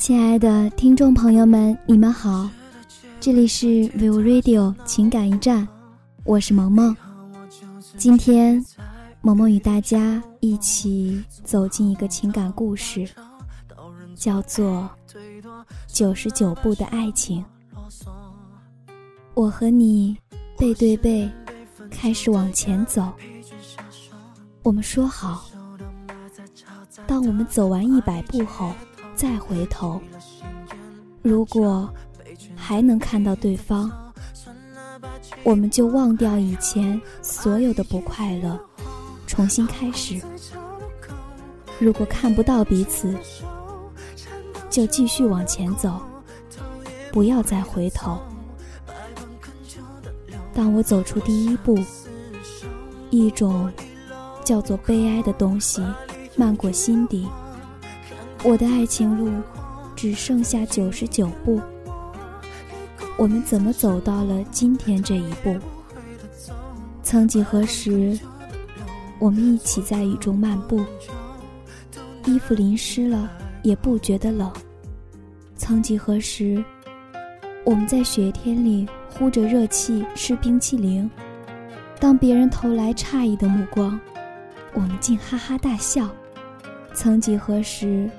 [0.00, 2.48] 亲爱的听众朋友们，你们好，
[3.20, 5.68] 这里是 View Radio 情感驿站，
[6.24, 6.96] 我是萌萌。
[7.98, 8.64] 今天，
[9.20, 13.06] 萌萌与大家一起走进一个情感故事，
[14.16, 14.88] 叫做
[15.86, 17.44] 《九十九步的爱情》。
[19.34, 20.16] 我和你
[20.56, 21.30] 背对背，
[21.90, 23.12] 开始往前走。
[24.62, 25.44] 我们说好，
[27.06, 28.72] 当我们走完一百步后。
[29.20, 30.00] 再回头，
[31.20, 31.92] 如果
[32.56, 33.90] 还能看到对方，
[35.42, 38.58] 我们就忘掉以前所有的不快乐，
[39.26, 40.18] 重新开始。
[41.78, 43.14] 如果看不到彼此，
[44.70, 46.00] 就继续往前走，
[47.12, 48.18] 不要再回头。
[50.54, 51.78] 当我走出第一步，
[53.10, 53.70] 一种
[54.42, 55.84] 叫做悲哀的东西
[56.36, 57.28] 漫过心底。
[58.42, 59.30] 我的爱情路
[59.94, 61.60] 只剩下九十九步，
[63.18, 65.54] 我们怎么走到了今天这一步？
[67.02, 68.18] 曾几何时，
[69.18, 70.82] 我们一起在雨中漫步，
[72.24, 73.30] 衣服淋湿了
[73.62, 74.50] 也不觉得冷。
[75.54, 76.64] 曾几何时，
[77.62, 81.08] 我们在雪天里呼着热气吃冰淇淋，
[82.00, 84.00] 当别人投来诧异的目光，
[84.72, 86.08] 我们竟哈哈大笑。
[86.94, 88.10] 曾几何时。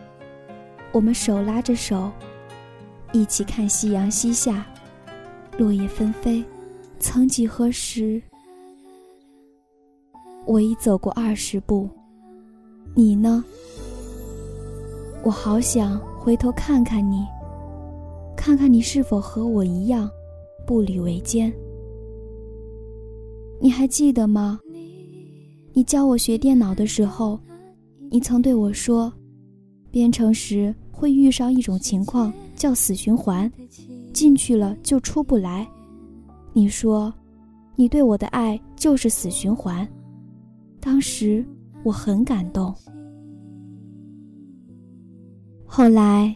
[0.94, 2.11] 我们手拉着手，
[3.14, 4.66] 一起看夕阳西下，
[5.58, 6.44] 落叶纷飞。
[7.00, 8.22] 曾几何时，
[10.45, 11.89] 我已走过二十步，
[12.94, 13.44] 你呢？
[15.23, 17.26] 我好想回头看看你，
[18.36, 20.09] 看看你是否和我一样，
[20.67, 21.52] 步履维艰。
[23.61, 24.60] 你还记得吗？
[25.73, 27.39] 你教我学电脑的时候，
[28.11, 29.11] 你曾对我说，
[29.89, 30.76] 编程时。
[31.02, 33.52] 会遇上一种情况叫死循环，
[34.14, 35.67] 进去了就出不来。
[36.54, 37.12] 你说，
[37.76, 39.88] 你对我的爱就是死循环。
[40.80, 41.44] 当时
[41.82, 42.72] 我很感动。
[45.66, 46.36] 后来，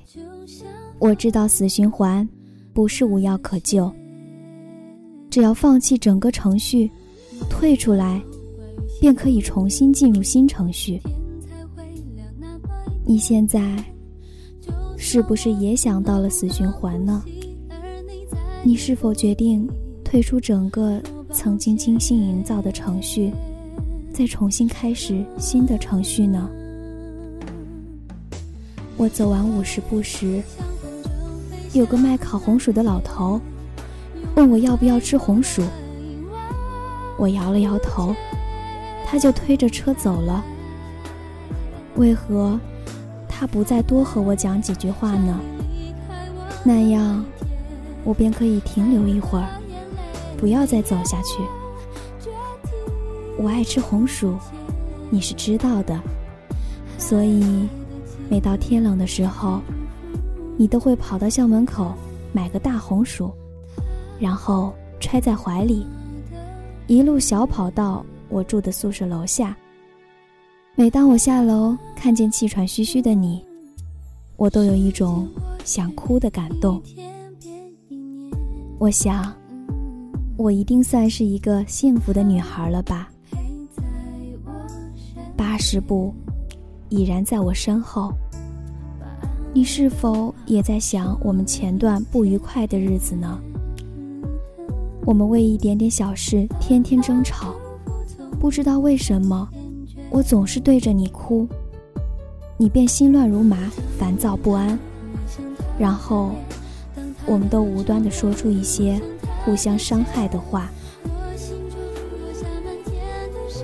[0.98, 2.28] 我知道死循环
[2.74, 3.94] 不是无药可救，
[5.30, 6.90] 只要放弃整个程序，
[7.52, 8.20] 退出来，
[9.00, 11.00] 便可以重新进入新程序。
[13.06, 13.62] 你现在。
[15.08, 17.24] 是不是也想到了死循环呢？
[18.64, 19.70] 你是否决定
[20.04, 21.00] 退出整个
[21.32, 23.32] 曾经精心营造的程序，
[24.12, 26.50] 再重新开始新的程序呢？
[28.98, 30.42] 我走完五十步时，
[31.74, 33.40] 有个卖烤红薯的老头
[34.36, 35.62] 问我要不要吃红薯，
[37.20, 38.12] 我摇了摇头，
[39.06, 40.44] 他就推着车走了。
[41.96, 42.60] 为何？
[43.38, 45.38] 他不再多和我讲几句话呢，
[46.63, 47.23] 那样
[48.06, 49.47] 我便可以停留一会儿，
[50.38, 51.44] 不要再走下去。
[53.38, 54.38] 我爱吃红薯，
[55.09, 56.00] 你是知道的，
[56.97, 57.68] 所以
[58.29, 59.59] 每到天冷的时候，
[60.57, 61.94] 你都会跑到校门口
[62.31, 63.34] 买个大红薯，
[64.18, 65.85] 然后揣在怀里，
[66.88, 69.57] 一路小跑到我住的宿舍楼下。
[70.78, 73.41] 每当我下楼看见气喘吁吁的你，
[74.36, 75.25] 我都有一种
[75.63, 76.81] 想哭的感动。
[78.78, 79.34] 我想，
[80.36, 83.09] 我一定算是一个幸福的女孩了吧。
[85.38, 86.13] 八十步，
[86.90, 88.12] 已然在我身后。
[89.53, 93.40] 你是否也在想我们前段不愉快的日子呢？
[95.06, 97.56] 我们为一点点小事天天争吵，
[98.42, 99.50] 不知道为什么。
[100.10, 101.48] 我总是对着你哭，
[102.58, 103.57] 你便心乱如麻、
[104.00, 104.80] 烦躁不安，
[105.78, 106.31] 然后
[107.25, 109.02] 我们都无端的说出一些
[109.44, 110.69] 互相伤害的话。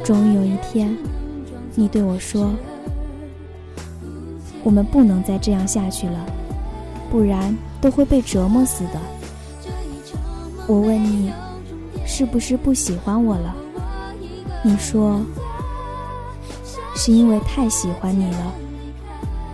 [0.04, 0.94] 终于有一天，
[1.74, 2.52] 你对我说
[4.62, 6.26] ：“我们不能再这样下去了，
[7.10, 9.00] 不然都会被折磨死的。”
[10.68, 11.32] 我问你，
[12.06, 13.56] 是不是不喜欢我了？
[14.64, 15.22] 你说。
[17.04, 18.54] 是因为太喜欢你了，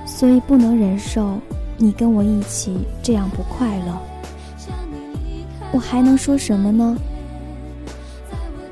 [0.05, 1.39] 所以不能忍受
[1.77, 3.97] 你跟我一起这样不快乐。
[5.71, 6.97] 我还能说什么呢？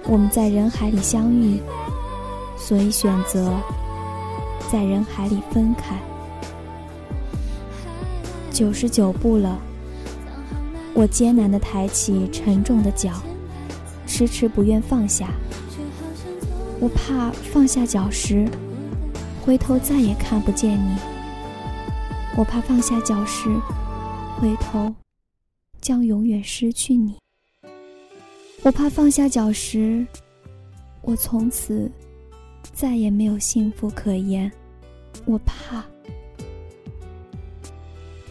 [0.03, 1.61] 我们在人海里相遇，
[2.57, 3.49] 所以选择
[4.69, 5.95] 在人海里分开。
[8.51, 9.57] 九十九步了，
[10.93, 13.11] 我艰难地抬起沉重的脚，
[14.05, 15.29] 迟迟不愿放下。
[16.81, 18.45] 我怕放下脚时。
[19.45, 20.97] 回头再也看不见你，
[22.35, 23.47] 我怕放下脚时，
[24.39, 24.91] 回头
[25.79, 27.15] 将永远失去你。
[28.63, 30.03] 我怕放下脚时，
[31.03, 31.91] 我从此
[32.73, 34.51] 再也没有幸福可言。
[35.25, 35.85] 我怕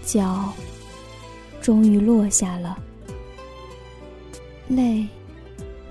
[0.05, 0.53] 脚
[1.63, 2.77] 终于落下了，
[4.67, 5.07] 泪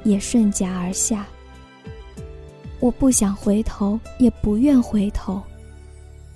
[0.03, 1.25] 也顺颊而下。
[2.83, 5.41] 我不想回头，也不愿回头。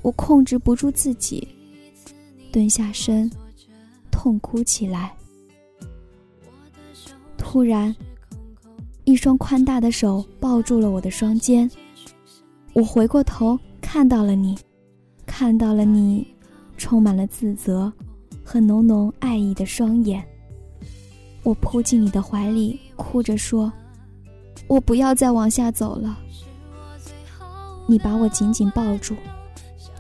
[0.02, 1.46] 我控制不住自己，
[2.54, 3.30] 蹲下身，
[4.10, 5.14] 痛哭起来。
[7.38, 7.94] 突然，
[9.04, 11.70] 一双宽大的手抱住了我的双肩。
[12.72, 14.58] 我回过头，看到了你，
[15.26, 16.26] 看到了你，
[16.78, 17.92] 充满了自责
[18.42, 20.26] 和浓浓爱意的双眼。
[21.44, 23.70] 我扑进你的怀里，哭着说
[24.70, 26.18] ：“我不要再往下走了。”
[27.88, 29.16] 你把我紧紧抱住，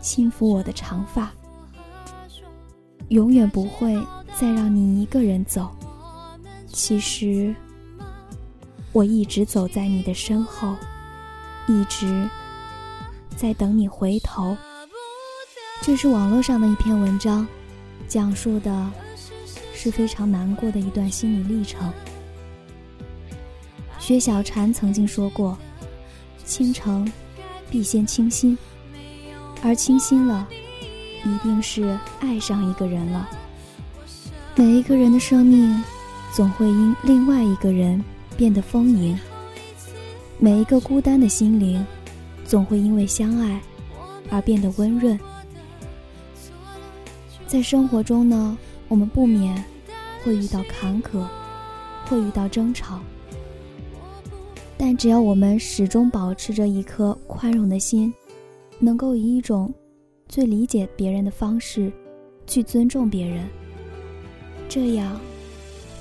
[0.02, 1.32] 轻抚我的长发。
[3.08, 3.98] 永远不会
[4.36, 5.72] 再让你一个人走。
[6.68, 7.56] 其实，
[8.92, 10.76] 我一直走在你的身后，
[11.68, 12.30] 一直
[13.38, 14.58] 在等你回头。
[15.82, 17.48] 这是网络上的一篇文章，
[18.06, 18.92] 讲述的
[19.74, 21.90] 是非常难过的一段心理历程。
[23.98, 25.58] 薛小婵曾经说过
[26.44, 27.10] ：“倾城。”
[27.70, 28.58] 必先倾心，
[29.62, 30.48] 而倾心了，
[31.24, 33.30] 一定是爱上一个人了。
[34.56, 35.84] 每一个人的生命，
[36.34, 38.04] 总会因另外一个人
[38.36, 39.16] 变得丰盈；
[40.40, 41.86] 每一个孤单的心灵，
[42.46, 43.62] 总会因为相爱
[44.30, 45.20] 而变得温润。
[47.46, 49.64] 在生活中呢，我们不免
[50.24, 51.26] 会遇到坎坷，
[52.06, 53.00] 会遇到争吵。
[54.78, 58.14] 但只要我们始终保持着一颗宽容的心，
[58.80, 59.74] 能够以一种
[60.28, 61.92] 最理解别人的方式
[62.46, 63.48] 去尊重别人，
[64.70, 65.20] 这样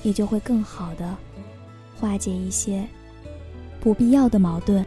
[0.02, 1.16] 也就会更好的
[1.98, 2.86] 化解一些
[3.80, 4.84] 不必要的矛盾。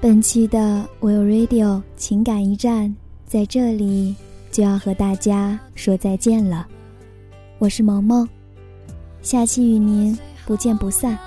[0.00, 2.94] 本期的 Will Radio 情感驿站
[3.26, 4.14] 在这里
[4.52, 6.68] 就要和大家说再见了，
[7.58, 8.28] 我是萌萌，
[9.22, 11.18] 下期与您不见不散。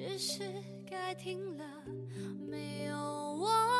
[0.00, 0.42] 只是
[0.88, 1.64] 该停了
[2.48, 3.79] 没有我。